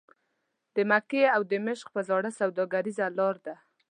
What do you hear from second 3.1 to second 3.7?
لاره ده.